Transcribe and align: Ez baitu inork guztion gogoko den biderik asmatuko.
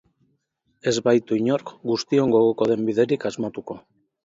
Ez 0.91 0.93
baitu 1.07 1.37
inork 1.41 1.75
guztion 1.91 2.35
gogoko 2.39 2.69
den 2.73 2.91
biderik 2.91 3.31
asmatuko. 3.33 3.81